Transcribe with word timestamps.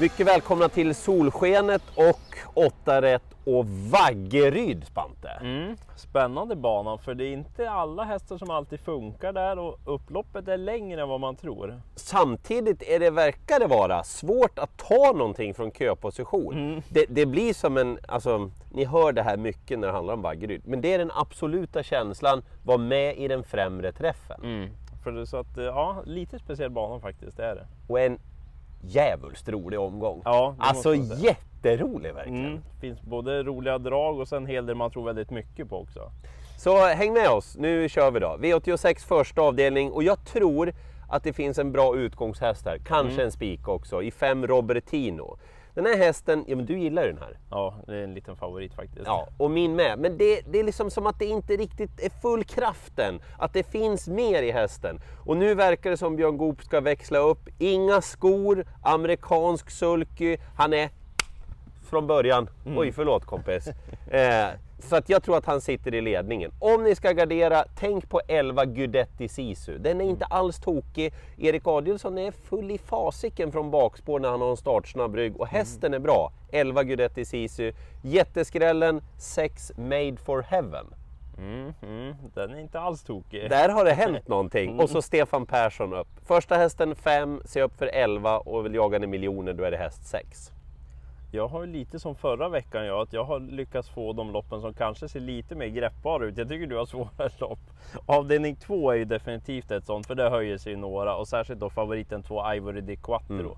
Mycket 0.00 0.26
välkomna 0.26 0.68
till 0.68 0.94
Solskenet 0.94 1.82
och 1.94 2.20
8 2.54 3.02
rätt 3.02 3.22
och 3.44 3.66
Vaggeryd, 3.66 4.84
Spante. 4.86 5.28
Mm. 5.40 5.76
Spännande 5.96 6.56
bana, 6.56 6.98
för 6.98 7.14
det 7.14 7.24
är 7.24 7.32
inte 7.32 7.70
alla 7.70 8.04
hästar 8.04 8.38
som 8.38 8.50
alltid 8.50 8.80
funkar 8.80 9.32
där 9.32 9.58
och 9.58 9.78
upploppet 9.84 10.48
är 10.48 10.56
längre 10.56 11.02
än 11.02 11.08
vad 11.08 11.20
man 11.20 11.36
tror. 11.36 11.80
Samtidigt 11.96 12.82
är 12.82 13.00
det, 13.00 13.10
verkar 13.10 13.60
det 13.60 13.66
vara, 13.66 14.04
svårt 14.04 14.58
att 14.58 14.76
ta 14.76 15.12
någonting 15.12 15.54
från 15.54 15.70
köposition. 15.70 16.54
Mm. 16.54 16.82
Det, 16.88 17.06
det, 17.08 17.26
blir 17.26 17.54
som 17.54 17.76
en, 17.76 17.98
alltså, 18.08 18.50
ni 18.72 18.84
hör 18.84 19.12
det 19.12 19.22
här 19.22 19.36
mycket 19.36 19.78
när 19.78 19.86
det 19.86 19.92
handlar 19.92 20.14
om 20.14 20.22
Vaggeryd, 20.22 20.62
men 20.64 20.80
det 20.80 20.94
är 20.94 20.98
den 20.98 21.12
absoluta 21.14 21.82
känslan, 21.82 22.42
var 22.64 22.78
med 22.78 23.18
i 23.18 23.28
den 23.28 23.44
främre 23.44 23.92
träffen. 23.92 24.40
Mm. 24.42 24.70
För 25.04 25.12
det 25.12 25.26
så 25.26 25.36
att, 25.36 25.56
ja, 25.56 26.02
lite 26.04 26.38
speciell 26.38 26.70
bana 26.70 27.00
faktiskt, 27.00 27.36
det 27.36 27.44
är 27.44 27.54
det. 27.54 27.66
Och 27.88 28.00
en 28.00 28.18
djävulskt 28.80 29.48
rolig 29.48 29.80
omgång. 29.80 30.22
Ja, 30.24 30.54
alltså 30.58 30.94
jätterolig 30.94 32.14
verkligen. 32.14 32.46
Mm. 32.46 32.60
Finns 32.80 33.02
både 33.02 33.42
roliga 33.42 33.78
drag 33.78 34.20
och 34.20 34.28
sen 34.28 34.42
en 34.42 34.46
hel 34.46 34.66
del 34.66 34.76
man 34.76 34.90
tror 34.90 35.04
väldigt 35.06 35.30
mycket 35.30 35.68
på 35.68 35.80
också. 35.80 36.10
Så 36.58 36.86
häng 36.86 37.12
med 37.12 37.28
oss, 37.28 37.56
nu 37.58 37.88
kör 37.88 38.10
vi 38.10 38.20
då. 38.20 38.36
V86 38.40 39.06
första 39.06 39.40
avdelning 39.42 39.92
och 39.92 40.02
jag 40.02 40.24
tror 40.24 40.72
att 41.08 41.24
det 41.24 41.32
finns 41.32 41.58
en 41.58 41.72
bra 41.72 41.96
utgångshäst 41.96 42.66
här. 42.66 42.78
Kanske 42.78 43.12
Mm. 43.14 43.24
en 43.24 43.32
spik 43.32 43.68
också, 43.68 44.02
i 44.02 44.10
fem 44.10 44.46
Robertino. 44.46 45.38
Den 45.78 45.86
här 45.86 45.96
hästen, 45.96 46.44
ja 46.48 46.56
men 46.56 46.66
du 46.66 46.78
gillar 46.78 47.02
ju 47.04 47.08
den 47.12 47.18
här. 47.22 47.38
Ja, 47.50 47.74
det 47.86 47.96
är 47.96 48.04
en 48.04 48.14
liten 48.14 48.36
favorit 48.36 48.74
faktiskt. 48.74 49.06
Ja, 49.06 49.28
och 49.36 49.50
min 49.50 49.76
med. 49.76 49.98
Men 49.98 50.18
det, 50.18 50.40
det 50.52 50.58
är 50.60 50.64
liksom 50.64 50.90
som 50.90 51.06
att 51.06 51.18
det 51.18 51.24
inte 51.24 51.56
riktigt 51.56 52.00
är 52.00 52.10
full 52.10 52.44
kraften. 52.44 53.20
Att 53.38 53.52
det 53.52 53.62
finns 53.62 54.08
mer 54.08 54.42
i 54.42 54.50
hästen. 54.50 55.00
Och 55.26 55.36
nu 55.36 55.54
verkar 55.54 55.90
det 55.90 55.96
som 55.96 56.16
Björn 56.16 56.36
Goop 56.36 56.62
ska 56.62 56.80
växla 56.80 57.18
upp. 57.18 57.48
Inga 57.58 58.00
skor, 58.00 58.66
amerikansk 58.82 59.70
sulky. 59.70 60.36
Han 60.56 60.72
är 60.72 60.90
från 61.90 62.06
början. 62.06 62.50
Mm. 62.66 62.78
Oj, 62.78 62.92
förlåt 62.92 63.24
kompis. 63.24 63.68
eh, 64.10 64.48
så 64.78 64.96
att 64.96 65.08
jag 65.08 65.22
tror 65.22 65.36
att 65.36 65.46
han 65.46 65.60
sitter 65.60 65.94
i 65.94 66.00
ledningen. 66.00 66.52
Om 66.58 66.84
ni 66.84 66.94
ska 66.94 67.12
gardera, 67.12 67.64
tänk 67.74 68.08
på 68.08 68.20
11 68.28 68.64
Gudetti 68.64 69.28
Sisu. 69.28 69.78
Den 69.78 70.00
är 70.00 70.04
inte 70.04 70.24
alls 70.24 70.60
tokig. 70.60 71.14
Erik 71.38 71.66
Adielsson 71.66 72.18
är 72.18 72.30
full 72.30 72.70
i 72.70 72.78
fasiken 72.78 73.52
från 73.52 73.70
bakspår 73.70 74.20
när 74.20 74.28
han 74.28 74.40
har 74.40 74.50
en 74.50 74.56
startsnabb 74.56 75.14
rygg. 75.14 75.36
Och 75.36 75.46
hästen 75.46 75.94
är 75.94 75.98
bra. 75.98 76.32
11 76.52 76.82
Gudetti 76.82 77.24
Sisu. 77.24 77.72
Jätteskrällen 78.02 79.02
6 79.18 79.72
Made 79.76 80.16
for 80.16 80.42
Heaven. 80.42 80.86
Mm, 81.38 81.74
mm. 81.82 82.14
Den 82.34 82.50
är 82.50 82.60
inte 82.60 82.80
alls 82.80 83.02
tokig. 83.02 83.50
Där 83.50 83.68
har 83.68 83.84
det 83.84 83.92
hänt 83.92 84.28
någonting. 84.28 84.80
Och 84.80 84.90
så 84.90 85.02
Stefan 85.02 85.46
Persson 85.46 85.94
upp. 85.94 86.08
Första 86.26 86.56
hästen 86.56 86.94
5, 86.94 87.42
se 87.44 87.62
upp 87.62 87.78
för 87.78 87.86
11 87.86 88.38
och 88.38 88.64
vill 88.64 88.74
jaga 88.74 88.96
en 88.96 89.10
miljoner, 89.10 89.52
då 89.52 89.64
är 89.64 89.70
det 89.70 89.76
häst 89.76 90.06
6. 90.06 90.52
Jag 91.30 91.48
har 91.48 91.66
lite 91.66 91.98
som 91.98 92.14
förra 92.14 92.48
veckan, 92.48 92.86
jag, 92.86 93.00
att 93.00 93.12
jag 93.12 93.24
har 93.24 93.40
lyckats 93.40 93.88
få 93.88 94.12
de 94.12 94.30
loppen 94.32 94.60
som 94.60 94.74
kanske 94.74 95.08
ser 95.08 95.20
lite 95.20 95.54
mer 95.54 95.66
greppbara 95.66 96.24
ut. 96.26 96.38
Jag 96.38 96.48
tycker 96.48 96.66
du 96.66 96.76
har 96.76 96.86
svårare 96.86 97.30
lopp. 97.40 97.58
Avdelning 98.06 98.56
2 98.56 98.90
är 98.90 98.96
ju 98.96 99.04
definitivt 99.04 99.70
ett 99.70 99.86
sånt, 99.86 100.06
för 100.06 100.14
det 100.14 100.30
höjer 100.30 100.58
sig 100.58 100.76
några. 100.76 101.16
Och 101.16 101.28
särskilt 101.28 101.60
då 101.60 101.70
favoriten 101.70 102.22
2, 102.22 102.52
Ivory 102.54 102.80
Di 102.80 102.96
Quattro. 102.96 103.56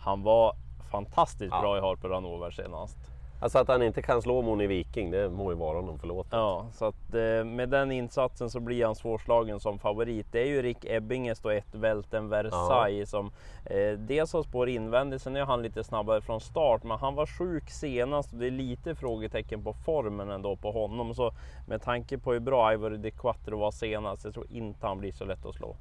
Han 0.00 0.22
var 0.22 0.54
fantastiskt 0.90 1.52
Ja. 1.52 1.60
bra 1.60 1.78
i 1.78 1.80
Harper 1.80 2.08
Hanover 2.08 2.50
senast. 2.50 2.98
Alltså 3.42 3.58
att 3.58 3.68
han 3.68 3.82
inte 3.82 4.02
kan 4.02 4.22
slå 4.22 4.42
Moni 4.42 4.66
Viking, 4.66 5.10
det 5.10 5.30
må 5.30 5.50
ju 5.50 5.56
vara 5.56 5.76
honom 5.76 5.98
förlåtet. 5.98 6.32
Ja, 6.32 6.66
så 6.72 6.84
att 6.84 7.14
eh, 7.14 7.44
med 7.44 7.68
den 7.68 7.92
insatsen 7.92 8.50
så 8.50 8.60
blir 8.60 8.84
han 8.84 8.94
svårslagen 8.94 9.60
som 9.60 9.78
favorit. 9.78 10.26
Det 10.32 10.42
är 10.42 10.46
ju 10.46 10.62
Rick 10.62 10.84
Ebbinges 10.84 11.40
då 11.40 11.50
ett 11.50 11.74
Welten 11.74 12.28
Versailles 12.28 13.10
som 13.10 13.30
eh, 13.64 13.98
dels 13.98 14.32
har 14.32 14.42
spår 14.42 14.68
invändigt, 14.68 15.22
sen 15.22 15.36
är 15.36 15.44
han 15.44 15.62
lite 15.62 15.84
snabbare 15.84 16.20
från 16.20 16.40
start, 16.40 16.84
men 16.84 16.98
han 16.98 17.14
var 17.14 17.26
sjuk 17.26 17.70
senast 17.70 18.32
och 18.32 18.38
det 18.38 18.46
är 18.46 18.50
lite 18.50 18.94
frågetecken 18.94 19.64
på 19.64 19.72
formen 19.72 20.30
ändå 20.30 20.56
på 20.56 20.72
honom. 20.72 21.14
Så 21.14 21.32
med 21.68 21.82
tanke 21.82 22.18
på 22.18 22.32
hur 22.32 22.40
bra 22.40 22.72
Ivory 22.72 22.96
Di 22.96 23.10
Quattro 23.10 23.58
var 23.58 23.70
senast, 23.70 24.24
jag 24.24 24.34
tror 24.34 24.46
inte 24.50 24.86
han 24.86 24.98
blir 24.98 25.12
så 25.12 25.24
lätt 25.24 25.46
att 25.46 25.54
slå. 25.54 25.76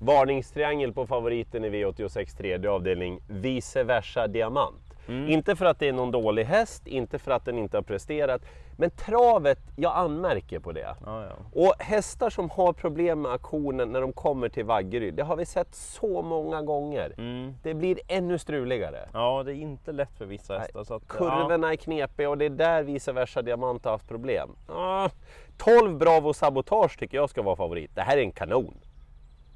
Varningstriangel 0.00 0.92
på 0.92 1.06
favoriten 1.06 1.64
i 1.64 1.70
V86 1.70 2.36
tredje 2.36 2.70
avdelning, 2.70 3.20
vice 3.28 3.84
versa 3.84 4.26
diamant. 4.26 4.85
Mm. 5.08 5.30
Inte 5.30 5.56
för 5.56 5.64
att 5.64 5.78
det 5.78 5.88
är 5.88 5.92
någon 5.92 6.10
dålig 6.10 6.44
häst, 6.44 6.86
inte 6.86 7.18
för 7.18 7.30
att 7.30 7.44
den 7.44 7.58
inte 7.58 7.76
har 7.76 7.82
presterat, 7.82 8.42
men 8.78 8.90
travet, 8.90 9.58
jag 9.76 9.96
anmärker 9.96 10.58
på 10.58 10.72
det. 10.72 10.96
Ja, 11.04 11.24
ja. 11.24 11.62
Och 11.62 11.74
hästar 11.78 12.30
som 12.30 12.50
har 12.50 12.72
problem 12.72 13.22
med 13.22 13.32
aktionen 13.32 13.92
när 13.92 14.00
de 14.00 14.12
kommer 14.12 14.48
till 14.48 14.64
Vaggeryd, 14.64 15.14
det 15.14 15.22
har 15.22 15.36
vi 15.36 15.46
sett 15.46 15.74
så 15.74 16.22
många 16.22 16.62
gånger. 16.62 17.14
Mm. 17.18 17.54
Det 17.62 17.74
blir 17.74 18.00
ännu 18.08 18.38
struligare. 18.38 19.08
ja, 19.12 19.42
det 19.42 19.52
är 19.52 19.54
inte 19.54 19.92
lätt 19.92 20.18
för 20.18 20.26
vissa 20.26 20.58
hästar. 20.58 20.84
Så 20.84 20.94
att, 20.94 21.02
ja. 21.08 21.14
Kurvorna 21.14 21.72
är 21.72 21.76
knepiga 21.76 22.30
och 22.30 22.38
det 22.38 22.44
är 22.44 22.50
där 22.50 22.82
vice 22.82 23.12
versa 23.12 23.42
diamant 23.42 23.84
har 23.84 23.92
haft 23.92 24.08
problem. 24.08 24.50
Ah, 24.68 25.08
12 25.56 25.98
Bravo 25.98 26.32
Sabotage 26.32 26.98
tycker 26.98 27.16
jag 27.16 27.30
ska 27.30 27.42
vara 27.42 27.56
favorit. 27.56 27.90
Det 27.94 28.00
här 28.02 28.16
är 28.16 28.22
en 28.22 28.32
kanon. 28.32 28.74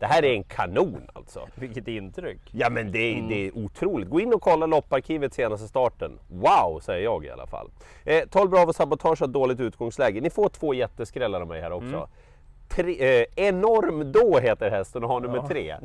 Det 0.00 0.06
här 0.06 0.24
är 0.24 0.32
en 0.34 0.44
kanon 0.44 1.02
alltså. 1.12 1.48
Vilket 1.54 1.88
intryck! 1.88 2.40
Ja 2.52 2.70
men 2.70 2.92
det, 2.92 2.98
är- 2.98 3.14
Mm. 3.16 3.28
det 3.28 3.46
är 3.46 3.58
otroligt. 3.58 4.08
Gå 4.10 4.20
in 4.20 4.34
och 4.34 4.42
kolla 4.42 4.66
lopparkivet 4.66 5.34
senaste 5.34 5.68
starten. 5.68 6.18
Wow 6.28 6.80
säger 6.80 7.04
jag 7.04 7.24
i 7.24 7.30
alla 7.30 7.46
fall. 7.46 7.70
Eh, 8.04 8.22
12 8.30 8.50
Bravo 8.50 8.72
Sabotage 8.72 9.20
har 9.20 9.26
dåligt 9.26 9.60
utgångsläge. 9.60 10.20
Ni 10.20 10.30
får 10.30 10.48
två 10.48 10.74
jätteskrällar 10.74 11.40
av 11.40 11.48
mig 11.48 11.60
här 11.60 11.72
också. 11.72 11.86
Mm. 11.96 12.08
Tre, 12.68 13.20
eh, 13.20 13.26
enorm 13.36 14.12
då 14.12 14.38
heter 14.38 14.70
hästen 14.70 15.04
och 15.04 15.10
har 15.10 15.20
nummer 15.20 15.36
Ja. 15.36 15.48
tre. 15.48 15.76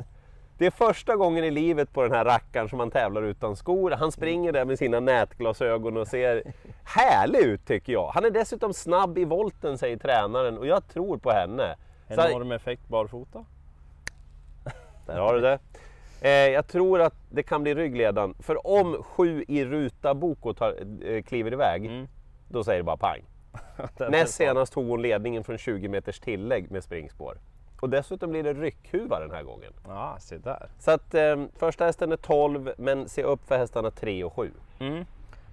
Det 0.58 0.66
är 0.66 0.70
första 0.70 1.16
gången 1.16 1.44
i 1.44 1.50
livet 1.50 1.92
på 1.92 2.02
den 2.02 2.12
här 2.12 2.24
rackaren 2.24 2.68
som 2.68 2.80
han 2.80 2.90
tävlar 2.90 3.22
utan 3.22 3.56
skor. 3.56 3.90
Han 3.90 4.12
springer 4.12 4.52
där 4.52 4.64
med 4.64 4.78
sina 4.78 5.00
nätglasögon 5.00 5.96
och 5.96 6.06
ser 6.08 6.42
härlig 6.84 7.38
ut 7.40 7.66
tycker 7.66 7.92
jag. 7.92 8.06
Han 8.10 8.24
är 8.24 8.30
dessutom 8.30 8.72
snabb 8.74 9.18
i 9.18 9.24
volten 9.24 9.78
säger 9.78 9.96
tränaren 9.96 10.58
och 10.58 10.66
jag 10.66 10.88
tror 10.88 11.18
på 11.18 11.30
henne. 11.30 11.76
Enorm 12.08 12.52
effekt 12.52 12.88
barfota. 12.88 13.44
Där 15.06 15.18
har 15.20 15.34
du 15.34 15.40
det. 15.40 15.58
Eh, 16.20 16.30
jag 16.30 16.66
tror 16.66 17.00
att 17.00 17.14
det 17.30 17.42
kan 17.42 17.62
bli 17.62 17.74
ryggledan. 17.74 18.34
För 18.40 18.66
om 18.66 19.02
sju 19.02 19.44
i 19.48 19.64
ruta 19.64 20.14
Boko 20.14 20.54
tar, 20.54 20.74
eh, 21.04 21.22
kliver 21.22 21.52
iväg, 21.52 21.86
Mm. 21.86 22.08
då 22.48 22.64
säger 22.64 22.78
det 22.78 22.84
bara 22.84 22.96
pang. 22.96 23.22
Näst 24.10 24.34
senast 24.34 24.72
tog 24.72 24.86
hon 24.88 25.02
ledningen 25.02 25.44
från 25.44 25.58
20 25.58 25.88
meters 25.88 26.20
tillägg 26.20 26.70
med 26.70 26.84
springspår. 26.84 27.38
Och 27.80 27.90
dessutom 27.90 28.30
blir 28.30 28.42
det 28.42 28.54
ryckhuva 28.54 29.20
den 29.20 29.30
här 29.30 29.42
gången. 29.42 29.72
Ja, 29.88 30.16
se 30.20 30.38
där. 30.38 30.68
Så 30.78 30.90
att 30.90 31.14
eh, 31.14 31.44
första 31.58 31.84
hästen 31.84 32.12
är 32.12 32.16
12, 32.16 32.72
men 32.78 33.08
se 33.08 33.22
upp 33.22 33.46
för 33.48 33.58
hästarna 33.58 33.90
3 33.90 34.24
och 34.24 34.32
7. 34.32 34.50
Mm. 34.78 35.04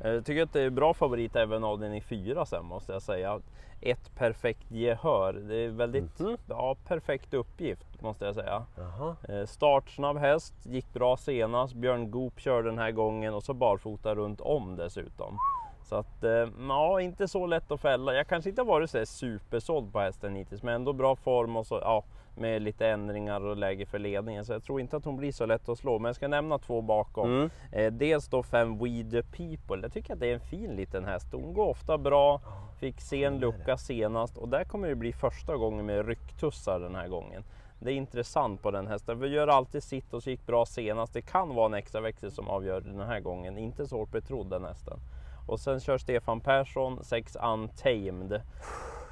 Jag 0.03 0.25
tycker 0.25 0.43
att 0.43 0.53
det 0.53 0.61
är 0.61 0.69
bra 0.69 0.93
favorit 0.93 1.35
även 1.35 1.63
avdelning 1.63 2.01
4 2.01 2.45
sen 2.45 2.65
måste 2.65 2.91
jag 2.93 3.01
säga. 3.01 3.39
Ett 3.81 4.15
perfekt 4.15 4.71
gehör. 4.71 5.33
Det 5.33 5.55
är 5.55 5.69
väldigt 5.69 6.19
Mhm. 6.19 6.37
ja, 6.49 6.75
perfekt 6.87 7.33
uppgift 7.33 8.01
måste 8.01 8.25
jag 8.25 8.35
säga. 8.35 8.63
Jaha. 8.77 9.15
Eh, 9.29 9.45
Startsnabb 9.45 10.17
häst, 10.17 10.53
gick 10.65 10.93
bra 10.93 11.17
senast. 11.17 11.73
Björn 11.73 12.11
Goop 12.11 12.39
kör 12.39 12.63
den 12.63 12.77
här 12.77 12.91
gången 12.91 13.33
och 13.33 13.43
så 13.43 13.53
barfota 13.53 14.15
runt 14.15 14.41
om 14.41 14.75
dessutom. 14.75 15.37
Så 15.83 15.95
att, 15.95 16.23
eh, 16.23 16.47
ja, 16.69 17.01
inte 17.01 17.27
så 17.27 17.45
lätt 17.47 17.71
att 17.71 17.81
fälla. 17.81 18.13
Jag 18.13 18.27
kanske 18.27 18.49
inte 18.49 18.61
har 18.61 18.67
varit 18.67 18.89
så 18.89 19.05
supersåld 19.05 19.93
på 19.93 19.99
hästen 19.99 20.35
hittills, 20.35 20.63
men 20.63 20.73
ändå 20.75 20.93
bra 20.93 21.15
form 21.15 21.55
och 21.57 21.65
så, 21.67 21.75
ja, 21.81 22.03
med 22.35 22.61
lite 22.61 22.87
ändringar 22.87 23.45
och 23.45 23.57
läge 23.57 23.85
för 23.85 23.99
ledningen. 23.99 24.45
Så 24.45 24.53
jag 24.53 24.63
tror 24.63 24.81
inte 24.81 24.97
att 24.97 25.05
hon 25.05 25.17
blir 25.17 25.31
så 25.31 25.45
lätt 25.45 25.69
att 25.69 25.77
slå. 25.77 25.99
Men 25.99 26.09
jag 26.09 26.15
ska 26.15 26.27
nämna 26.27 26.59
två 26.59 26.81
bakom. 26.81 27.29
Mm. 27.29 27.49
Eh, 27.71 27.93
dels 27.93 28.27
då 28.27 28.43
fem 28.43 28.77
We 28.77 29.03
the 29.11 29.23
People. 29.23 29.81
Jag 29.81 29.93
tycker 29.93 30.13
att 30.13 30.19
det 30.19 30.27
är 30.27 30.33
en 30.33 30.39
fin 30.39 30.75
liten 30.75 31.05
häst. 31.05 31.27
Hon 31.31 31.53
går 31.53 31.67
ofta 31.67 31.97
bra. 31.97 32.41
Fick 32.79 33.01
se 33.01 33.23
en 33.23 33.39
lucka 33.39 33.77
senast 33.77 34.37
och 34.37 34.49
där 34.49 34.63
kommer 34.63 34.87
det 34.87 34.95
bli 34.95 35.13
första 35.13 35.57
gången 35.57 35.85
med 35.85 36.07
rycktussar 36.07 36.79
den 36.79 36.95
här 36.95 37.07
gången. 37.07 37.43
Det 37.79 37.91
är 37.91 37.95
intressant 37.95 38.61
på 38.61 38.71
den 38.71 38.87
hästen. 38.87 39.19
Vi 39.19 39.27
gör 39.27 39.47
alltid 39.47 39.83
sitt 39.83 40.13
och 40.13 40.23
så 40.23 40.29
gick 40.29 40.45
bra 40.45 40.65
senast. 40.65 41.13
Det 41.13 41.21
kan 41.21 41.55
vara 41.55 41.65
en 41.65 41.73
extra 41.73 42.01
växel 42.01 42.31
som 42.31 42.47
avgör 42.47 42.81
den 42.81 42.99
här 42.99 43.19
gången. 43.19 43.57
Inte 43.57 43.87
så 43.87 43.97
hårt 43.97 44.11
betrodd 44.11 44.49
den 44.49 44.63
hästen. 44.63 44.99
Och 45.47 45.59
sen 45.59 45.79
kör 45.79 45.97
Stefan 45.97 46.39
Persson 46.39 47.03
6 47.03 47.35
Untamed. 47.35 48.33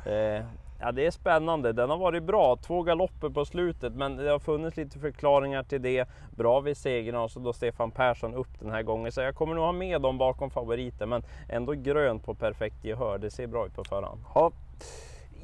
Eh, 0.06 0.46
ja, 0.82 0.92
det 0.92 1.06
är 1.06 1.12
spännande. 1.12 1.74
Den 1.74 1.90
har 1.90 1.98
varit 1.98 2.24
bra. 2.24 2.56
Två 2.56 2.84
galopper 2.84 3.30
på 3.30 3.46
slutet, 3.46 3.94
men 3.94 4.18
det 4.18 4.32
har 4.32 4.40
funnits 4.40 4.78
lite 4.78 5.00
förklaringar 5.00 5.64
till 5.64 5.82
det. 5.82 6.08
Bra 6.38 6.60
vid 6.60 6.78
segern 6.78 7.16
och 7.16 7.32
så 7.32 7.40
då 7.40 7.54
Stefan 7.54 7.92
Persson 7.92 8.34
upp 8.34 8.60
den 8.60 8.72
här 8.72 8.84
gången. 8.84 9.12
Så 9.12 9.22
jag 9.22 9.36
kommer 9.36 9.56
nog 9.56 9.64
ha 9.64 9.72
med 9.72 10.02
dem 10.02 10.18
bakom 10.18 10.50
favoriten, 10.50 11.10
men 11.10 11.24
ändå 11.50 11.74
grönt 11.74 12.26
på 12.26 12.34
perfekt 12.34 12.86
gehör. 12.86 13.18
Det 13.18 13.32
ser 13.32 13.48
bra 13.48 13.66
ut 13.66 13.76
på 13.76 13.84
förhand. 13.84 14.22
Ja. 14.36 14.52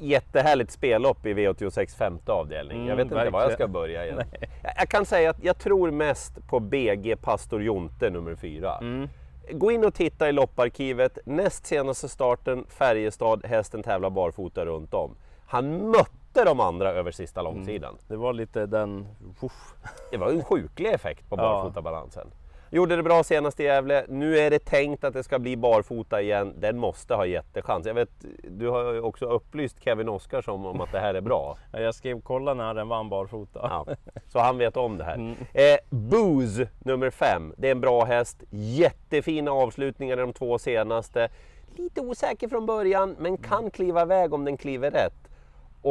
Jättehärligt 0.00 0.70
spellopp 0.70 1.26
i 1.26 1.34
V86 1.34 1.96
femte 1.96 2.32
avdelning. 2.32 2.76
Mm, 2.76 2.88
jag 2.88 2.96
vet 2.96 3.02
inte 3.02 3.14
var 3.14 3.24
jag 3.24 3.32
verkligen. 3.32 3.56
ska 3.56 3.68
börja 3.68 4.04
igen. 4.04 4.22
Jag, 4.62 4.72
jag 4.76 4.88
kan 4.88 5.06
säga 5.06 5.30
att 5.30 5.44
jag 5.44 5.58
tror 5.58 5.90
mest 5.90 6.48
på 6.48 6.60
BG 6.60 7.16
Pastor 7.16 7.62
Jonte 7.62 8.10
nummer 8.10 8.34
4. 8.34 8.78
Mm. 8.78 9.08
Gå 9.52 9.70
in 9.72 9.84
och 9.84 9.94
titta 9.94 10.28
i 10.28 10.32
lopparkivet. 10.32 11.18
Näst 11.24 11.66
senaste 11.66 12.08
starten, 12.08 12.64
Färjestad, 12.68 13.46
hästen 13.46 13.82
tävlar 13.82 14.10
barfota 14.10 14.66
runt 14.66 14.94
om. 14.94 15.16
Han 15.48 15.90
mötte 15.90 16.44
de 16.44 16.60
andra 16.60 16.90
över 16.92 17.10
sista 17.10 17.42
långsidan. 17.42 17.96
Det 18.08 18.16
var 18.16 18.32
lite 18.32 18.66
den... 18.66 19.06
Uff. 19.42 19.74
Det 20.10 20.16
var 20.16 20.28
en 20.30 20.44
sjuklig 20.44 20.90
effekt 20.92 21.28
på 21.30 21.36
Ja. 21.36 21.42
barfotabalansen. 21.42 22.26
Gjorde 22.70 22.96
det 22.96 23.02
bra 23.02 23.22
senast 23.24 23.60
i 23.60 23.64
Gävle. 23.64 24.04
Nu 24.08 24.38
är 24.38 24.50
det 24.50 24.58
tänkt 24.64 25.04
att 25.04 25.14
det 25.14 25.22
ska 25.22 25.38
bli 25.38 25.56
barfota 25.56 26.22
igen. 26.22 26.54
Den 26.58 26.78
måste 26.78 27.14
ha 27.14 27.26
jättechans. 27.26 27.86
Jag 27.86 27.94
vet, 27.94 28.10
du 28.48 28.68
har 28.68 28.92
ju 28.92 29.00
också 29.00 29.26
upplyst 29.26 29.82
Kevin 29.84 30.08
Oskarsson 30.08 30.66
om 30.66 30.80
att 30.80 30.92
det 30.92 31.00
här 31.00 31.14
är 31.14 31.20
bra. 31.20 31.56
Ja, 31.72 31.80
Jag 31.80 31.94
skrev 31.94 32.20
kolla 32.20 32.54
när 32.54 32.74
den 32.74 32.88
vann 32.88 33.08
barfota. 33.08 33.60
Ja, 33.62 33.86
så 34.26 34.38
han 34.38 34.58
vet 34.58 34.76
om 34.76 34.98
det 34.98 35.04
här. 35.04 35.34
Eh, 35.52 35.76
Booze 35.90 36.68
nummer 36.78 37.10
fem. 37.10 37.54
Det 37.56 37.66
är 37.68 37.72
en 37.72 37.80
bra 37.80 38.04
häst. 38.04 38.42
Jättefina 38.50 39.50
avslutningar 39.50 40.16
i 40.18 40.20
de 40.20 40.32
två 40.32 40.58
senaste. 40.58 41.28
Lite 41.76 42.00
osäker 42.00 42.48
från 42.48 42.66
början 42.66 43.16
men 43.18 43.36
kan 43.36 43.70
kliva 43.70 44.02
iväg 44.02 44.34
om 44.34 44.44
den 44.44 44.56
kliver 44.56 44.90
rätt. 44.90 45.27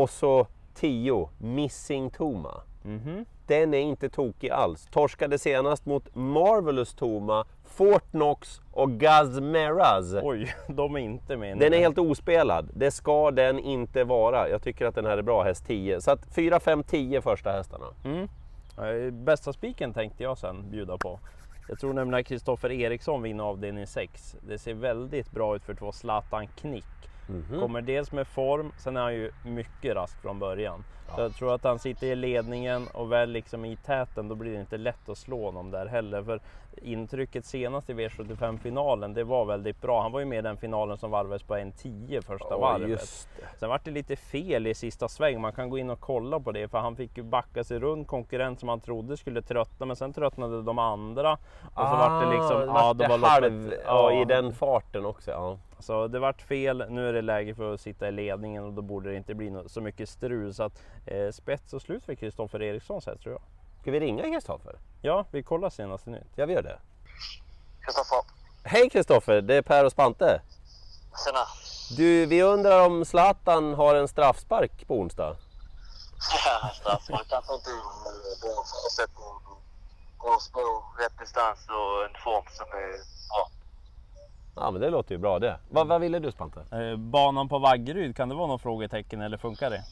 Och 0.02 0.10
så 0.10 0.48
10. 0.74 1.30
Missing 1.38 2.10
Toma. 2.10 2.62
Mhm. 2.84 3.26
Den 3.48 3.74
är 3.74 3.80
inte 3.80 4.10
tokig 4.10 4.50
alls. 4.50 4.88
Torskade 4.92 5.40
senast 5.40 5.86
mot 5.86 6.16
Marvelous 6.16 6.94
Toma, 6.94 7.46
Fort 7.66 8.12
Knox 8.12 8.62
och 8.72 8.92
Gazmeraz. 8.92 10.14
Oj, 10.24 10.56
de 10.68 10.96
är 10.96 11.00
inte 11.00 11.38
med. 11.38 11.58
Den 11.58 11.74
är 11.74 11.78
helt 11.78 11.98
ospelad. 11.98 12.70
Det 12.74 12.92
ska 12.92 13.32
den 13.32 13.60
inte 13.60 14.04
vara. 14.04 14.50
Jag 14.50 14.62
tycker 14.62 14.86
att 14.86 14.96
den 14.96 15.06
här 15.06 15.18
är 15.18 15.22
bra, 15.22 15.44
häst 15.44 15.68
10. 15.68 16.02
Så 16.02 16.12
att 16.12 16.36
4, 16.36 16.60
5, 16.60 16.84
10 16.84 17.22
första 17.22 17.52
hästarna. 17.52 17.86
Mm. 18.06 18.28
Eh, 18.78 19.12
Bästa 19.12 19.54
spiken 19.54 19.94
tänkte 19.94 20.24
jag 20.24 20.38
sen 20.38 20.72
bjuda 20.72 20.98
på. 20.98 21.20
Jag 21.70 21.80
tror 21.80 21.94
nämligen 21.94 22.22
att 22.22 22.28
Kristoffer 22.28 22.72
Eriksson 22.72 23.22
vinner 23.22 23.44
avdelning 23.44 23.88
6. 23.88 24.36
Det 24.48 24.58
ser 24.58 24.74
väldigt 24.74 25.32
bra 25.32 25.56
ut 25.56 25.64
för 25.64 25.74
två 25.74 25.92
Zlatan 25.92 26.48
Knick. 26.48 26.86
Mhm. 27.28 27.60
Kommer 27.62 27.82
dels 27.82 28.12
med 28.12 28.28
form, 28.28 28.72
sen 28.78 28.98
är 28.98 29.02
han 29.02 29.14
ju 29.14 29.32
mycket 29.46 29.96
rask 29.96 30.22
från 30.22 30.40
början. 30.40 30.84
Så 31.16 31.22
jag 31.22 31.34
tror 31.36 31.56
att 31.56 31.64
han 31.64 31.80
sitter 31.80 32.08
i 32.08 32.16
ledningen 32.16 32.88
och 32.94 33.12
väl 33.12 33.30
liksom 33.30 33.66
i 33.66 33.76
täten, 33.76 34.28
då 34.28 34.36
blir 34.36 34.54
det 34.54 34.60
inte 34.60 34.78
lätt 34.78 35.10
att 35.10 35.18
slå 35.18 35.46
honom 35.46 35.72
där 35.72 35.86
heller. 35.86 36.24
För 36.24 36.40
intrycket 36.82 37.46
senast 37.46 37.90
i 37.90 37.94
V75-finalen, 37.94 39.14
det 39.14 39.24
var 39.24 39.46
väldigt 39.46 39.82
bra. 39.82 40.02
Han 40.02 40.12
var 40.12 40.20
ju 40.20 40.26
med 40.26 40.40
i 40.40 40.42
den 40.42 40.58
finalen 40.58 40.98
som 40.98 41.12
varvades 41.12 41.44
på 41.44 41.56
en 41.56 41.72
10 41.72 42.22
första 42.22 42.48
Ja, 42.50 42.58
varvet. 42.58 43.28
Sen 43.60 43.70
var 43.70 43.82
det 43.84 43.92
lite 43.92 44.16
fel 44.16 44.68
i 44.68 44.74
sista 44.74 45.08
sväng. 45.08 45.42
Man 45.42 45.54
kan 45.54 45.70
gå 45.70 45.78
in 45.78 45.90
och 45.90 46.00
kolla 46.00 46.40
på 46.40 46.52
det 46.52 46.68
för 46.68 46.78
han 46.78 46.96
fick 46.96 47.18
ju 47.18 47.24
backa 47.24 47.64
sig 47.64 47.80
runt 47.80 48.08
konkurrent 48.08 48.60
som 48.60 48.70
han 48.70 48.80
trodde 48.80 49.18
skulle 49.18 49.42
tröttna. 49.42 49.86
Men 49.86 49.96
sen 49.96 50.14
tröttnade 50.14 50.62
de 50.62 50.80
andra. 50.80 51.34
Och 51.76 51.88
så 51.88 51.96
vart 51.96 52.24
det 52.24 52.30
liksom... 52.32 52.70
Ah, 52.70 52.74
vart 52.74 52.98
då 52.98 53.04
det 53.04 53.08
var 53.10 53.18
loppet- 53.18 53.30
halv, 53.30 53.74
ja, 53.86 54.22
i 54.22 54.26
den 54.26 54.54
farten 54.54 55.06
också. 55.06 55.32
Ja. 55.32 55.58
Så 55.80 56.08
det 56.08 56.20
vart 56.20 56.42
fel. 56.42 56.86
Nu 56.90 57.10
är 57.10 57.14
det 57.14 57.22
läge 57.22 57.56
för 57.56 57.74
att 57.74 57.82
sitta 57.82 58.08
i 58.08 58.12
ledningen 58.12 58.64
och 58.64 58.74
då 58.74 58.82
borde 58.82 59.10
det 59.10 59.16
inte 59.16 59.34
bli 59.36 59.64
så 59.68 59.82
mycket 59.82 60.10
strul. 60.10 60.54
Så 60.54 60.64
att 60.64 60.82
eh, 61.06 61.32
spets 61.32 61.74
och 61.74 61.82
slut 61.82 62.06
för 62.06 62.16
Kristoffer 62.16 62.62
Eriksson 62.62 63.02
här 63.06 63.16
tror 63.16 63.34
jag. 63.34 63.42
Ska 63.82 63.92
vi 63.92 64.00
ringa 64.00 64.24
Kristoffer? 64.24 64.76
Ja, 65.02 65.26
vi 65.32 65.44
kollar 65.44 65.70
senaste 65.70 66.10
nytt. 66.10 66.32
Ja, 66.36 66.46
vi 66.46 66.54
gör 66.54 66.62
det. 66.62 66.80
Kristoffer. 67.86 68.20
Hej 68.64 68.90
Kristoffer, 68.90 69.42
det 69.42 69.56
är 69.56 69.62
Per 69.62 69.86
och 69.86 69.92
Spante. 69.92 70.42
Tjena. 71.26 71.46
Du, 71.98 72.26
vi 72.26 72.44
undrar 72.44 72.86
om 72.86 73.06
Zlatan 73.06 73.74
har 73.74 73.96
en 73.96 74.08
straffspark 74.08 74.88
på 74.88 75.00
onsdag? 75.00 75.38
Ja, 76.46 76.70
straff. 76.74 77.10
Man 77.10 77.26
kanske 77.30 77.54
inte 77.54 77.70
eh, 77.70 78.42
bra 78.42 78.64
förutsättning. 78.72 79.34
Bra 80.22 80.38
spår, 80.40 81.04
rätt 81.04 81.20
distans 81.20 81.60
och 81.70 82.06
en 82.06 82.16
form 82.24 82.46
som 82.58 82.68
är 82.68 82.92
bra. 83.30 83.57
Ja, 84.60 84.72
men 84.72 84.82
det 84.82 84.90
låter 84.90 85.12
ju 85.12 85.18
bra 85.18 85.40
det. 85.40 85.60
Vad, 85.70 85.88
vad 85.88 86.02
ville 86.02 86.20
du 86.20 86.32
Spante? 86.32 86.60
Eh, 86.72 86.98
banan 86.98 87.50
på 87.50 87.60
Vaggeryd, 87.60 88.16
kan 88.16 88.30
det 88.30 88.36
vara 88.36 88.48
något 88.48 88.62
frågetecken 88.62 89.22
eller 89.22 89.38
funkar 89.38 89.70
det? 89.70 89.84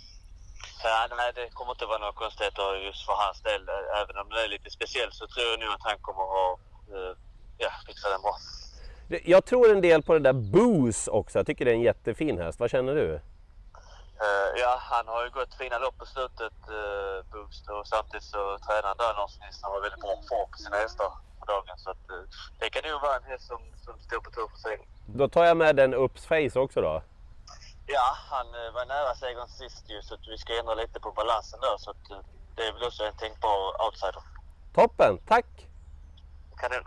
Ja, 0.83 1.07
nej, 1.17 1.31
det 1.35 1.49
kommer 1.53 1.71
inte 1.71 1.85
vara 1.85 1.97
några 1.97 2.13
konstigheter 2.13 2.75
just 2.85 3.05
för 3.05 3.13
hans 3.13 3.41
del. 3.41 3.61
Även 4.01 4.17
om 4.17 4.29
det 4.29 4.43
är 4.43 4.47
lite 4.47 4.69
speciellt 4.69 5.13
så 5.13 5.27
tror 5.27 5.45
jag 5.45 5.59
nog 5.59 5.69
att 5.69 5.83
han 5.89 5.97
kommer 6.01 6.23
att 6.23 6.59
eh, 6.93 7.17
ja, 7.57 7.69
fixa 7.87 8.09
den 8.09 8.21
bra. 8.21 8.35
Jag 9.25 9.45
tror 9.45 9.71
en 9.71 9.81
del 9.81 10.03
på 10.03 10.13
det 10.13 10.19
där 10.19 10.33
Booze 10.33 11.11
också. 11.11 11.39
Jag 11.39 11.45
tycker 11.45 11.65
det 11.65 11.71
är 11.71 11.75
en 11.75 11.81
jättefin 11.81 12.37
häst. 12.37 12.59
Vad 12.59 12.69
känner 12.69 12.95
du? 12.95 13.13
Eh, 14.25 14.49
ja, 14.61 14.77
han 14.79 15.07
har 15.07 15.23
ju 15.23 15.29
gått 15.29 15.53
fina 15.53 15.79
lopp 15.79 15.97
på 15.97 16.05
slutet, 16.05 16.57
uh, 16.69 17.17
Boost. 17.31 17.69
Och 17.69 17.87
samtidigt 17.87 18.23
så 18.23 18.57
tränar 18.65 18.87
han 18.87 18.97
där 18.97 19.13
någonstans 19.13 19.63
och 19.63 19.71
har 19.71 19.81
väldigt 19.81 20.01
bra 20.01 20.15
form 20.29 20.51
på 20.51 20.57
sina 20.57 20.75
hästar 20.75 21.11
på 21.45 21.51
dagen. 21.51 21.77
Så 21.77 21.89
att, 21.89 22.09
eh, 22.09 22.23
det 22.59 22.69
kan 22.69 22.91
nog 22.91 23.01
vara 23.01 23.15
en 23.15 23.23
häst 23.23 23.47
som, 23.47 23.59
som 23.85 23.99
står 23.99 24.19
på 24.19 24.31
tur 24.31 24.47
för 24.51 24.57
segern. 24.57 24.85
Då 25.05 25.27
tar 25.27 25.45
jag 25.45 25.57
med 25.57 25.75
den 25.75 25.93
Ups 25.93 26.25
Face 26.25 26.59
också 26.59 26.81
då. 26.81 27.01
Ja, 27.87 28.17
han 28.31 28.47
eh, 28.47 28.73
var 28.73 28.85
nära 28.85 29.15
segern 29.15 29.47
sist 29.47 29.89
ju 29.89 30.01
så 30.01 30.13
att 30.13 30.27
vi 30.27 30.37
ska 30.37 30.59
ändra 30.59 30.75
lite 30.75 30.99
på 30.99 31.11
balansen 31.11 31.59
där. 31.59 31.77
Så 31.77 31.89
att, 31.91 32.11
eh, 32.11 32.17
det 32.55 32.61
är 32.67 32.73
väl 32.73 32.83
också 32.83 33.03
en 33.03 33.17
tänkbar 33.17 33.85
outsider. 33.85 34.23
Toppen, 34.73 35.17
tack! 35.27 35.45
Kanon. 36.57 36.85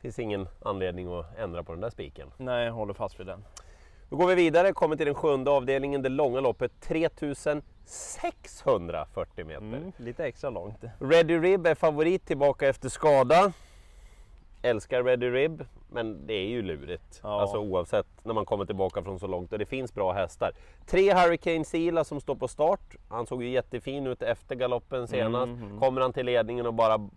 Finns 0.00 0.18
ingen 0.18 0.48
anledning 0.64 1.18
att 1.18 1.38
ändra 1.38 1.62
på 1.62 1.72
den 1.72 1.80
där 1.80 1.90
spiken. 1.90 2.32
Nej, 2.36 2.64
jag 2.64 2.72
håller 2.72 2.94
fast 2.94 3.20
vid 3.20 3.26
den. 3.26 3.44
Då 4.10 4.16
går 4.16 4.26
vi 4.26 4.34
vidare, 4.34 4.72
kommer 4.72 4.96
till 4.96 5.06
den 5.06 5.14
sjunde 5.14 5.50
avdelningen, 5.50 6.02
det 6.02 6.08
långa 6.08 6.40
loppet 6.40 6.72
3640 6.80 9.44
meter. 9.46 9.58
Mm, 9.62 9.92
lite 9.96 10.24
extra 10.26 10.50
långt. 10.50 10.84
Ready 11.00 11.38
Rib 11.38 11.66
är 11.66 11.74
favorit 11.74 12.26
tillbaka 12.26 12.68
efter 12.68 12.88
skada. 12.88 13.52
Älskar 14.62 15.02
Ready 15.02 15.30
Rib, 15.30 15.64
men 15.90 16.26
det 16.26 16.34
är 16.34 16.46
ju 16.48 16.62
lurigt. 16.62 17.20
Ja. 17.22 17.40
Alltså 17.40 17.58
oavsett 17.58 18.06
när 18.22 18.34
man 18.34 18.44
kommer 18.46 18.64
tillbaka 18.64 19.02
från 19.02 19.18
så 19.18 19.26
långt 19.26 19.52
och 19.52 19.58
det 19.58 19.66
finns 19.66 19.94
bra 19.94 20.12
hästar. 20.12 20.52
Tre 20.86 21.14
Hurricane 21.14 21.64
Sila 21.64 22.04
som 22.04 22.20
står 22.20 22.34
på 22.34 22.48
start. 22.48 22.96
Han 23.08 23.26
såg 23.26 23.42
ju 23.42 23.50
jättefin 23.50 24.06
ut 24.06 24.22
efter 24.22 24.54
galoppen 24.54 25.08
senast. 25.08 25.48
Mhm. 25.48 25.80
Kommer 25.80 26.00
han 26.00 26.12
till 26.12 26.26
ledningen 26.26 26.66
och 26.66 26.74
bara 26.74 27.08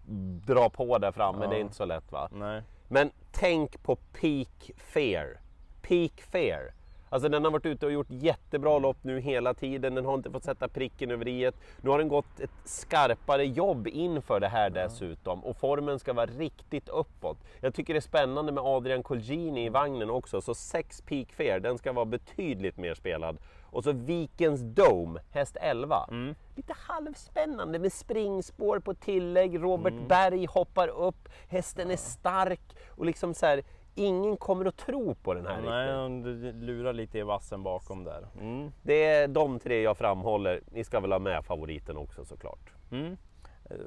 dra 0.46 0.70
på 0.70 0.98
där 0.98 1.12
framme, 1.12 1.44
Ja. 1.46 1.50
det 1.50 1.56
är 1.56 1.60
inte 1.62 1.76
så 1.76 1.86
lätt 1.86 2.12
va? 2.12 2.30
Nej. 2.32 2.62
Men 2.88 3.12
tänk 3.32 3.84
på 3.84 3.96
Peak 3.96 4.72
Fair. 4.78 5.40
Peak 5.82 6.22
Fair. 6.32 6.74
Alltså 7.12 7.30
den 7.30 7.44
har 7.44 7.52
varit 7.52 7.66
ute 7.66 7.86
och 7.86 7.92
gjort 7.92 8.08
jättebra 8.10 8.80
lopp 8.80 8.98
nu 9.02 9.20
hela 9.20 9.54
tiden. 9.54 9.96
Den 9.96 10.06
har 10.06 10.14
inte 10.14 10.32
fått 10.32 10.44
sätta 10.44 10.68
pricken 10.68 11.12
över 11.12 11.28
i. 11.28 11.52
Nu 11.82 11.90
har 11.90 11.98
den 11.98 12.08
gått 12.08 12.40
ett 12.40 12.52
skarpare 12.66 13.46
jobb 13.46 13.88
inför 13.88 14.40
det 14.40 14.48
här 14.48 14.70
dessutom. 14.70 15.44
Och 15.46 15.58
formen 15.58 16.00
ska 16.00 16.14
vara 16.14 16.26
riktigt 16.26 16.90
uppåt. 16.90 17.38
Jag 17.60 17.74
tycker 17.74 17.94
det 17.94 17.98
är 17.98 18.02
spännande 18.02 18.52
med 18.52 18.64
Adrian 18.64 19.04
Colgjini 19.04 19.66
i 19.66 19.70
vagnen 19.70 20.10
också. 20.10 20.42
Så 20.42 20.54
6 20.56 21.02
Peak 21.02 21.32
Fair, 21.32 21.60
den 21.60 21.78
ska 21.78 21.92
vara 21.92 22.06
betydligt 22.06 22.78
mer 22.78 22.94
spelad. 22.94 23.38
Och 23.64 23.84
så 23.84 23.92
Vikens 23.92 24.62
Dome, 24.62 25.20
häst 25.32 25.58
11. 25.62 26.08
Mm. 26.12 26.36
Lite 26.56 26.74
halvspännande 26.78 27.80
med 27.80 27.94
springspår 27.94 28.80
på 28.80 28.94
tillägg. 28.94 29.64
Robert 29.64 29.94
Mm. 29.94 30.08
Berg 30.08 30.46
hoppar 30.46 30.88
upp. 30.88 31.30
Hästen 31.48 31.92
är 31.92 31.98
stark 31.98 32.78
och 32.90 33.06
liksom 33.06 33.34
så 33.34 33.46
här. 33.46 33.64
Ingen 33.96 34.38
kommer 34.38 34.66
att 34.66 34.78
tro 34.78 35.16
på 35.16 35.34
den 35.34 35.46
här 35.46 35.54
riktigt. 35.54 35.70
Nej, 35.70 35.92
han 35.92 36.24
lurar 36.66 36.94
lite 36.94 37.18
i 37.18 37.22
vassen 37.22 37.64
bakom 37.64 38.04
där. 38.04 38.28
Mm. 38.40 38.72
Det 38.82 39.06
är 39.06 39.28
de 39.28 39.60
tre 39.60 39.82
jag 39.82 39.98
framhåller. 39.98 40.62
Ni 40.72 40.84
ska 40.84 41.00
väl 41.00 41.12
ha 41.12 41.20
med 41.20 41.46
favoriten 41.46 41.98
också 41.98 42.26
såklart. 42.26 42.74
Mm. 42.92 43.18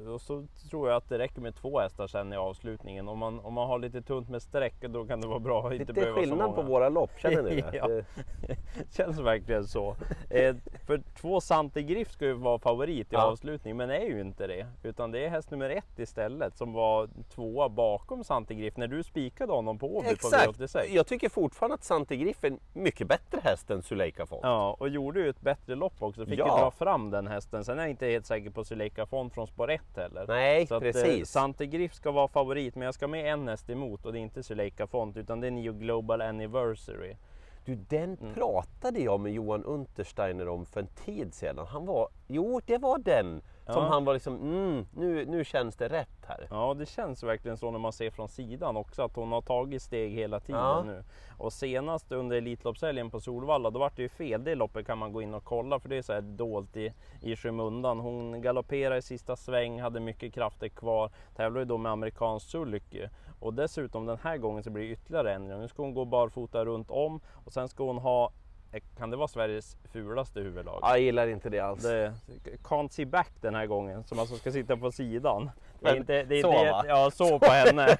Eh, 0.04 0.08
Och 0.12 0.20
så 0.20 0.46
tror 0.70 0.88
jag 0.88 0.96
att 0.96 1.08
det 1.08 1.18
räcker 1.18 1.40
med 1.40 1.54
två 1.54 1.80
hästar 1.80 2.06
sen 2.06 2.32
i 2.32 2.36
avslutningen. 2.36 3.08
Om 3.08 3.18
man, 3.18 3.40
om 3.40 3.54
man 3.54 3.66
har 3.68 3.78
lite 3.78 4.02
tunt 4.02 4.28
med 4.28 4.42
streck 4.42 4.74
då 4.80 5.04
kan 5.06 5.20
det 5.20 5.26
vara 5.26 5.38
bra 5.38 5.66
att 5.66 5.72
inte 5.72 5.78
Lite 5.84 5.92
behöva 5.92 6.14
så 6.14 6.20
skillnad 6.20 6.50
på 6.50 6.56
många. 6.56 6.68
våra 6.68 6.88
lopp, 6.88 7.10
känner 7.18 7.42
ni 7.42 7.54
det? 7.60 7.70
Ja. 7.76 7.88
Känns 8.96 9.18
verkligen 9.18 9.64
så. 9.64 9.96
Eh, 10.30 10.56
för 10.86 11.02
två 11.20 11.40
Sante 11.40 11.82
Griff 11.82 12.10
ska 12.10 12.24
ju 12.24 12.32
vara 12.32 12.58
favorit 12.58 13.12
i 13.12 13.14
Ja. 13.16 13.22
avslutningen 13.24 13.76
men 13.76 13.90
är 13.90 14.00
ju 14.04 14.20
inte 14.20 14.46
det. 14.46 14.66
Utan 14.82 15.10
det 15.10 15.24
är 15.24 15.28
häst 15.28 15.50
nummer 15.50 15.70
ett 15.70 15.98
istället 15.98 16.56
som 16.56 16.72
var 16.72 17.08
tvåa 17.34 17.68
bakom 17.68 18.24
Sante 18.24 18.54
Griff 18.54 18.76
när 18.76 18.86
du 18.86 19.02
spikade 19.02 19.52
honom 19.52 19.78
på 19.78 19.96
Åby 19.96 20.06
på 20.06 20.12
Exakt! 20.12 20.58
V86. 20.58 20.84
Jag 20.90 21.06
tycker 21.06 21.28
fortfarande 21.28 21.74
att 21.74 21.84
Sante 21.84 22.16
Griff 22.16 22.44
är 22.44 22.48
en 22.48 22.58
mycket 22.72 23.08
bättre 23.08 23.40
häst 23.44 23.70
än 23.70 23.82
Suleika 23.82 24.26
Font. 24.26 24.40
Ja, 24.42 24.76
och 24.80 24.88
gjorde 24.88 25.20
ju 25.20 25.28
ett 25.28 25.40
bättre 25.40 25.74
lopp 25.74 26.02
också. 26.02 26.26
Fick 26.26 26.38
Ja. 26.38 26.44
ju 26.56 26.60
dra 26.62 26.70
fram 26.70 27.10
den 27.10 27.26
hästen. 27.26 27.64
Sen 27.64 27.78
är 27.78 27.82
jag 27.82 27.90
inte 27.90 28.06
helt 28.06 28.26
säker 28.26 28.50
på 28.50 28.64
Suleika 28.64 29.06
Font 29.06 29.34
från 29.34 29.46
spår 29.46 29.70
1 29.74 29.82
heller. 29.96 30.24
Nej, 30.28 30.66
Så 30.66 30.74
att, 30.74 30.82
eh, 30.82 30.92
precis. 30.92 31.30
Sante 31.30 31.66
Griff 31.66 31.94
ska 31.94 32.10
vara 32.10 32.28
favorit, 32.28 32.74
men 32.74 32.84
jag 32.84 32.94
ska 32.94 33.08
med 33.08 33.32
en 33.32 33.48
häst 33.48 33.70
emot 33.70 34.06
och 34.06 34.12
det 34.12 34.18
är 34.18 34.20
inte 34.20 34.42
Suleika 34.42 34.86
Font 34.86 35.16
utan 35.16 35.40
det 35.40 35.46
är 35.46 35.50
Neo 35.50 35.72
Global 35.72 36.20
Anniversary. 36.22 37.16
Du, 37.64 37.74
den 37.74 38.16
Mm. 38.20 38.34
pratade 38.34 39.00
jag 39.00 39.20
med 39.20 39.32
Johan 39.32 39.64
Untersteiner 39.64 40.48
om 40.48 40.66
för 40.66 40.80
en 40.80 40.86
tid 40.86 41.34
sedan. 41.34 41.66
Han 41.68 41.86
var, 41.86 42.08
jo 42.26 42.60
det 42.66 42.78
var 42.78 42.98
den 42.98 43.42
som 43.66 43.83
Ja. 43.83 43.88
han 43.88 44.04
var 44.04 44.12
liksom, 44.14 44.35
mm, 44.35 44.87
nu, 44.94 45.26
nu 45.26 45.44
känns 45.44 45.76
det 45.76 45.88
rätt 45.88 46.25
här. 46.26 46.47
Ja, 46.50 46.75
det 46.75 46.87
känns 46.87 47.23
verkligen 47.23 47.56
så 47.56 47.71
när 47.71 47.78
man 47.78 47.92
ser 47.92 48.11
från 48.11 48.28
sidan 48.28 48.76
också 48.76 49.02
att 49.02 49.16
hon 49.16 49.33
har 49.33 49.40
tagit 49.42 49.83
steg 49.83 50.12
hela 50.12 50.40
tiden 50.40 50.61
Ja. 50.61 50.83
nu. 50.87 51.04
Och 51.38 51.52
senast 51.52 52.12
under 52.12 52.37
Elitloppshelgen 52.37 53.11
på 53.11 53.21
Solvalla, 53.21 53.71
då 53.71 53.78
var 53.78 53.92
det 53.97 54.02
ju 54.02 54.09
fel. 54.09 54.44
Det 54.44 54.54
loppet 54.54 54.87
kan 54.87 54.99
man 54.99 55.12
gå 55.12 55.23
in 55.23 55.35
och 55.35 55.44
kolla 55.44 55.78
för 55.80 55.88
det 55.88 55.97
är 55.97 56.02
så 56.02 56.12
här 56.12 56.21
dolt 56.21 56.76
i, 56.76 56.92
i 57.23 57.37
skymundan. 57.37 58.00
Hon 58.00 58.42
galopperade 58.42 58.97
i 58.97 59.02
sista 59.02 59.37
sväng, 59.37 59.80
hade 59.80 60.00
mycket 60.00 60.35
krafter 60.35 60.68
kvar. 60.68 61.11
Tävlar 61.37 61.61
ju 61.61 61.64
då 61.64 61.78
med 61.78 61.92
amerikansk 61.92 62.50
sulky. 62.50 63.09
Och 63.40 63.54
dessutom 63.54 64.06
den 64.06 64.18
här 64.23 64.37
gången 64.37 64.62
så 64.64 64.71
blir 64.71 64.83
det 64.85 64.90
ytterligare 64.92 65.33
ändringar. 65.35 65.59
Nu 65.59 65.68
ska 65.68 65.83
hon 65.83 65.94
gå 65.94 66.04
barfota 66.04 66.64
runt 66.64 66.90
om 66.90 67.21
och 67.44 67.52
sen 67.52 67.68
ska 67.68 67.85
hon 67.85 67.99
ha 67.99 68.33
kan 68.80 69.10
det 69.10 69.16
vara 69.16 69.28
Sveriges 69.28 69.76
fulaste 69.92 70.40
huvudlag? 70.40 70.78
Jag 70.82 71.00
gillar 71.00 71.26
inte 71.26 71.48
det 71.48 71.60
alls. 71.60 71.82
Det, 71.82 72.14
can't 72.62 72.88
see 72.88 73.06
back 73.06 73.32
den 73.40 73.54
här 73.54 73.66
gången, 73.66 74.04
som 74.04 74.18
alltså 74.18 74.36
ska 74.36 74.52
sitta 74.52 74.76
på 74.76 74.92
sidan. 74.92 75.50
Det 75.80 75.88
är 75.88 75.96
inte, 75.96 76.22
det 76.22 76.38
är 76.38 76.42
så, 76.42 76.52
inte, 76.52 76.70
va? 76.70 76.84
Ja, 76.88 77.10
så 77.10 77.38
på 77.38 77.46
henne. 77.46 77.96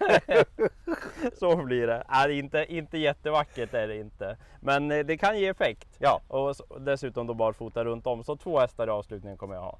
så 1.39 1.57
blir 1.57 1.87
det. 1.87 2.05
Är 2.09 2.29
inte, 2.29 2.67
inte 2.69 2.99
jättevackert 2.99 3.75
är 3.75 3.89
det 3.89 3.97
inte. 3.97 4.37
Men 4.61 4.91
eh, 4.91 5.07
det 5.07 5.17
kan 5.17 5.39
ge 5.39 5.49
effekt. 5.49 5.89
Ja. 5.99 6.21
Och 6.29 6.55
dessutom 6.81 7.27
då 7.27 7.35
barfota 7.35 7.85
runt 7.85 8.07
om. 8.07 8.25
Så 8.25 8.37
två 8.37 8.61
hästar 8.61 8.87
i 8.87 8.91
avslutningen 8.91 9.39
kommer 9.39 9.55
jag 9.55 9.63
ha. 9.63 9.79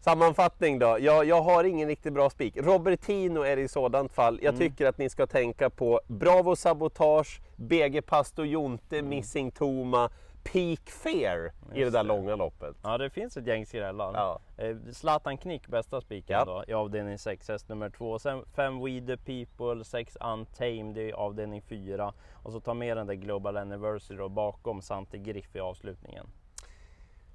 Sammanfattning 0.00 0.78
då. 0.78 0.96
Jag, 1.00 1.24
jag 1.24 1.42
har 1.42 1.64
ingen 1.64 1.88
riktigt 1.88 2.12
bra 2.12 2.30
spik. 2.30 2.56
Robertino 2.56 3.42
är 3.42 3.56
det 3.56 3.62
i 3.62 3.68
sådant 3.68 4.12
fall. 4.12 4.38
Jag 4.42 4.58
tycker 4.58 4.86
att 4.86 4.98
ni 4.98 5.08
ska 5.10 5.26
tänka 5.26 5.70
på 5.70 6.00
Bravo 6.06 6.56
Sabotage, 6.56 7.40
BG 7.56 8.02
Pasto 8.02 8.44
Jonte, 8.44 9.02
Missing 9.02 9.50
Toma, 9.50 10.10
Peak 10.52 10.90
Fair 10.90 11.52
i 11.74 11.84
det 11.84 11.90
där 11.90 12.02
långa 12.04 12.36
loppet. 12.36 12.76
Ja, 12.82 12.98
det 12.98 13.10
finns 13.10 13.36
ett 13.36 13.46
gäng 13.46 13.66
skrällar. 13.66 14.12
Ja. 14.14 14.40
Eh, 14.56 14.76
Zlatan 14.92 15.36
Knick, 15.38 15.66
bästa 15.68 16.00
spiken 16.00 16.36
Ja. 16.38 16.44
då, 16.44 16.64
i 16.68 16.72
avdelning 16.72 17.18
6, 17.18 17.48
häst 17.48 17.68
nummer 17.68 17.90
2. 17.90 18.18
Sen 18.18 18.44
5 18.56 18.80
We 18.84 19.00
The 19.00 19.16
People, 19.16 19.84
6 19.84 20.16
Untamed 20.20 20.98
i 20.98 21.12
avdelning 21.12 21.62
4. 21.62 22.12
Och 22.32 22.52
så 22.52 22.60
ta 22.60 22.74
med 22.74 22.96
den 22.96 23.06
där 23.06 23.14
Global 23.14 23.56
Anniversary 23.56 24.18
då, 24.18 24.28
bakom 24.28 24.82
Santi 24.82 25.18
Griff 25.18 25.56
i 25.56 25.60
avslutningen. 25.60 26.26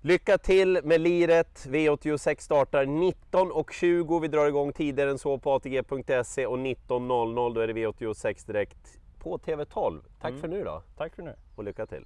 Lycka 0.06 0.38
till 0.38 0.80
med 0.84 1.02
liret. 1.02 1.66
V86 1.70 2.42
startar 2.42 2.86
19.20. 2.86 4.22
Vi 4.22 4.28
drar 4.28 4.48
igång 4.48 4.74
tidigare 4.74 5.12
än 5.12 5.18
så 5.18 5.38
på 5.38 5.52
ATG.se 5.52 6.46
och 6.46 6.58
19.00 6.58 7.54
då 7.54 7.62
är 7.62 7.68
det 7.68 7.74
V86 7.74 8.48
direkt 8.48 9.00
på 9.20 9.38
TV12. 9.38 10.02
Tack 10.22 10.34
för 10.42 10.48
nu 10.48 10.64
då 10.64 10.84
Tack 10.98 11.16
för 11.16 11.24
nu! 11.24 11.36
och 11.56 11.64
lycka 11.64 11.86
till! 11.86 12.06